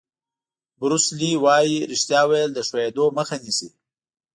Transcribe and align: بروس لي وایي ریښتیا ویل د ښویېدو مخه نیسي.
بروس 0.79 1.05
لي 1.19 1.31
وایي 1.43 1.77
ریښتیا 1.91 2.21
ویل 2.29 2.49
د 2.53 2.59
ښویېدو 2.67 3.05
مخه 3.17 3.35
نیسي. 3.43 3.69